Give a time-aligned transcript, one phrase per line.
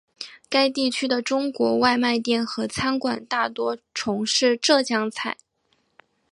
[0.49, 5.37] 该地区的中国外卖店和餐馆大多从事浙江菜。